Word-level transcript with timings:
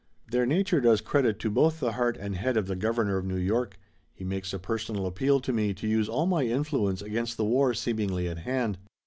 "Their 0.31 0.47
nature 0.47 0.81
does 0.81 0.99
credit 0.99 1.37
to 1.41 1.51
both 1.51 1.79
the 1.79 1.91
heart 1.91 2.17
and 2.19 2.35
head 2.35 2.57
of 2.57 2.65
the 2.65 2.75
Governor 2.75 3.17
of 3.17 3.25
New 3.27 3.37
York. 3.37 3.77
He 4.15 4.23
makes 4.25 4.51
a 4.51 4.57
personal 4.57 5.05
appeal 5.05 5.39
to 5.41 5.53
me 5.53 5.75
to 5.75 5.87
use 5.87 6.09
all 6.09 6.25
my 6.25 6.41
influence 6.41 7.03
against 7.03 7.37
the 7.37 7.45
war 7.45 7.75
seemingly 7.75 8.27
at 8.27 8.39
hand. 8.39 8.79